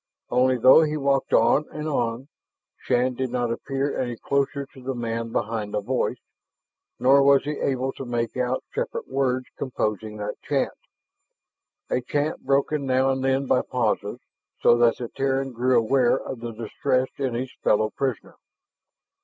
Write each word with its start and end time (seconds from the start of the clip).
Only, 0.31 0.57
though 0.57 0.81
he 0.81 0.97
walked 0.97 1.31
on 1.31 1.65
and 1.71 1.87
on, 1.87 2.27
Shann 2.85 3.13
did 3.13 3.29
not 3.29 3.51
appear 3.51 3.95
any 3.95 4.17
closer 4.17 4.65
to 4.73 4.81
the 4.81 4.95
man 4.95 5.31
behind 5.31 5.75
the 5.75 5.79
voice, 5.79 6.17
nor 6.99 7.21
was 7.21 7.43
he 7.43 7.59
able 7.59 7.91
to 7.93 8.05
make 8.05 8.35
out 8.35 8.63
separate 8.73 9.07
words 9.07 9.45
composing 9.59 10.17
that 10.17 10.41
chant, 10.41 10.73
a 11.91 12.01
chant 12.01 12.43
broken 12.43 12.87
now 12.87 13.11
and 13.11 13.23
then 13.23 13.45
by 13.45 13.61
pauses, 13.61 14.17
so 14.61 14.75
that 14.79 14.97
the 14.97 15.07
Terran 15.07 15.51
grew 15.51 15.77
aware 15.77 16.17
of 16.17 16.39
the 16.39 16.51
distress 16.51 17.09
of 17.19 17.35
his 17.35 17.53
fellow 17.63 17.91
prisoner. 17.91 18.37